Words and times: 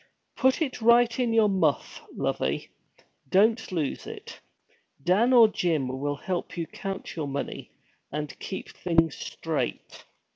'Put 0.35 0.63
it 0.63 0.81
right 0.81 1.19
in 1.19 1.31
your 1.31 1.47
muff, 1.47 2.01
lovey. 2.15 2.71
Don't 3.29 3.71
lose 3.71 4.07
it. 4.07 4.39
Dan 5.03 5.31
or 5.31 5.47
Jim 5.47 5.87
will 5.99 6.15
help 6.15 6.57
you 6.57 6.65
count 6.65 7.15
your 7.15 7.27
money, 7.27 7.69
and 8.11 8.39
keep 8.39 8.71
things 8.75 9.15
straight.' 9.15 10.03